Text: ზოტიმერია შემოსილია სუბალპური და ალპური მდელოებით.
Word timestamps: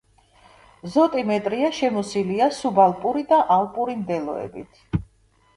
ზოტიმერია 0.93 1.69
შემოსილია 1.81 2.47
სუბალპური 2.61 3.23
და 3.35 3.39
ალპური 3.59 3.99
მდელოებით. 4.03 4.83